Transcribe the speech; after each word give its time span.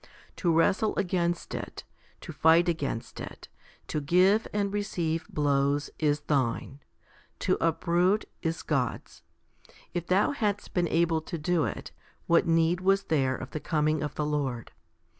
To 0.37 0.51
wrestle 0.51 0.95
against 0.95 1.53
it, 1.53 1.83
to 2.21 2.33
fight 2.33 2.67
against 2.67 3.19
it, 3.19 3.49
to 3.85 4.01
give 4.01 4.47
and 4.51 4.73
receive 4.73 5.27
blows, 5.27 5.91
is 5.99 6.21
thine; 6.21 6.79
to 7.37 7.55
uproot 7.61 8.25
is 8.41 8.63
God's. 8.63 9.21
If 9.93 10.07
thou 10.07 10.31
hadst 10.31 10.73
been 10.73 10.87
able 10.87 11.21
to 11.21 11.37
do 11.37 11.65
it, 11.65 11.91
what 12.25 12.47
need 12.47 12.81
was 12.81 13.03
there 13.03 13.35
of 13.35 13.51
the 13.51 13.59
coming 13.59 14.01
of 14.01 14.15
the 14.15 14.25
Lord 14.25 14.71